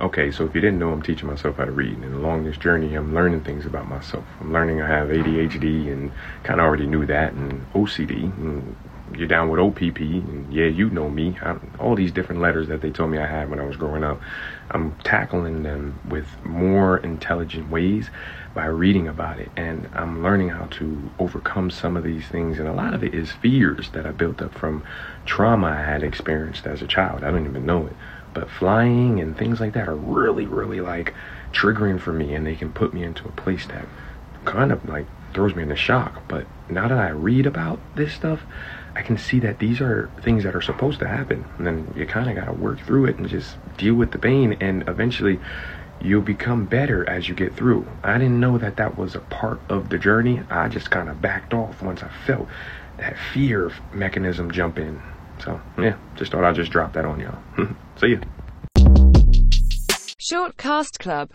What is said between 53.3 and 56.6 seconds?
fear mechanism jump in. So, yeah, just thought I'd